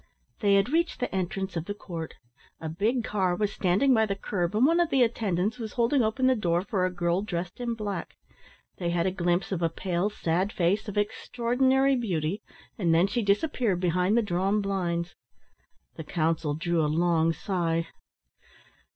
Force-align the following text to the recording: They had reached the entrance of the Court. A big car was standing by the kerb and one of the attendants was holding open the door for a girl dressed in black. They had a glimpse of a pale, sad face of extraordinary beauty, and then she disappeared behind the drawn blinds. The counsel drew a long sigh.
They 0.39 0.55
had 0.55 0.69
reached 0.69 0.99
the 0.99 1.13
entrance 1.13 1.55
of 1.55 1.65
the 1.65 1.75
Court. 1.75 2.15
A 2.59 2.67
big 2.67 3.03
car 3.03 3.35
was 3.35 3.53
standing 3.53 3.93
by 3.93 4.07
the 4.07 4.15
kerb 4.15 4.55
and 4.55 4.65
one 4.65 4.79
of 4.79 4.89
the 4.89 5.03
attendants 5.03 5.59
was 5.59 5.73
holding 5.73 6.01
open 6.01 6.25
the 6.25 6.33
door 6.33 6.63
for 6.63 6.87
a 6.87 6.91
girl 6.91 7.21
dressed 7.21 7.59
in 7.59 7.75
black. 7.75 8.15
They 8.79 8.89
had 8.89 9.05
a 9.05 9.11
glimpse 9.11 9.51
of 9.51 9.61
a 9.61 9.69
pale, 9.69 10.09
sad 10.09 10.51
face 10.53 10.87
of 10.87 10.97
extraordinary 10.97 11.95
beauty, 11.95 12.41
and 12.79 12.95
then 12.95 13.05
she 13.05 13.21
disappeared 13.21 13.79
behind 13.79 14.17
the 14.17 14.23
drawn 14.23 14.59
blinds. 14.59 15.13
The 15.97 16.03
counsel 16.03 16.55
drew 16.55 16.83
a 16.83 16.87
long 16.89 17.31
sigh. 17.31 17.85